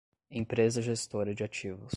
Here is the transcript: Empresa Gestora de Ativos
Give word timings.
Empresa 0.31 0.81
Gestora 0.81 1.35
de 1.35 1.43
Ativos 1.43 1.89